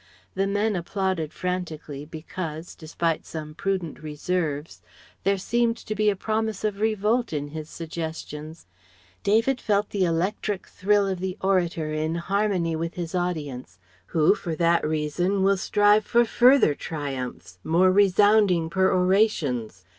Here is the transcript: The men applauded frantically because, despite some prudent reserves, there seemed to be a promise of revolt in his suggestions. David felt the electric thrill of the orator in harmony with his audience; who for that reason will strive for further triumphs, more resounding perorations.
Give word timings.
The 0.33 0.47
men 0.47 0.75
applauded 0.75 1.31
frantically 1.31 2.05
because, 2.05 2.73
despite 2.73 3.23
some 3.23 3.53
prudent 3.53 3.99
reserves, 4.01 4.81
there 5.23 5.37
seemed 5.37 5.77
to 5.77 5.93
be 5.93 6.09
a 6.09 6.15
promise 6.15 6.63
of 6.63 6.79
revolt 6.79 7.31
in 7.31 7.49
his 7.49 7.69
suggestions. 7.69 8.65
David 9.21 9.61
felt 9.61 9.91
the 9.91 10.03
electric 10.05 10.65
thrill 10.67 11.05
of 11.05 11.19
the 11.19 11.37
orator 11.41 11.93
in 11.93 12.15
harmony 12.15 12.75
with 12.75 12.95
his 12.95 13.13
audience; 13.13 13.77
who 14.07 14.33
for 14.33 14.55
that 14.55 14.83
reason 14.83 15.43
will 15.43 15.55
strive 15.57 16.03
for 16.03 16.25
further 16.25 16.73
triumphs, 16.73 17.59
more 17.63 17.91
resounding 17.91 18.71
perorations. 18.71 19.85